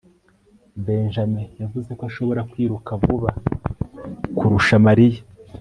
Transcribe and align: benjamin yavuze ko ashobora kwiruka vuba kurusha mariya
benjamin 0.85 1.47
yavuze 1.61 1.89
ko 1.97 2.03
ashobora 2.09 2.41
kwiruka 2.51 2.89
vuba 3.03 3.29
kurusha 4.37 4.75
mariya 4.87 5.21